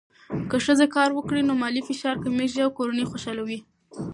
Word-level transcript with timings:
که 0.49 0.57
ښځه 0.65 0.85
کار 0.95 1.09
وکړي، 1.13 1.41
نو 1.49 1.53
مالي 1.61 1.81
فشار 1.89 2.15
کمېږي 2.23 2.59
او 2.63 2.71
کورنۍ 2.77 3.05
خوشحاله 3.09 3.41
وي. 3.47 3.59